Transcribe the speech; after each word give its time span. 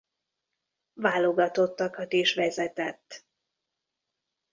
Válogatottakat 0.93 2.13
is 2.13 2.33
vezetett. 2.33 3.25